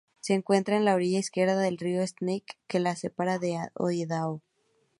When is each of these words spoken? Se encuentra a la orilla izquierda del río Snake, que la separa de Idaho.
Se 0.19 0.33
encuentra 0.33 0.77
a 0.77 0.79
la 0.79 0.95
orilla 0.95 1.19
izquierda 1.19 1.55
del 1.57 1.77
río 1.77 2.01
Snake, 2.07 2.55
que 2.65 2.79
la 2.79 2.95
separa 2.95 3.37
de 3.37 3.69
Idaho. 3.91 4.41